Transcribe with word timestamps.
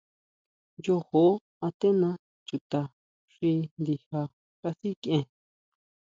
Yojo 0.83 1.23
antena 1.65 2.09
chuta 2.47 2.79
xi 3.33 3.51
ndija 3.79 4.21
kasikʼien. 4.61 5.25